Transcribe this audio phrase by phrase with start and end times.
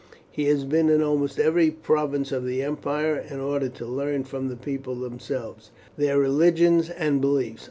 [0.31, 4.47] He has been in almost every province of the empire in order to learn from
[4.47, 7.59] the people themselves their religions and beliefs.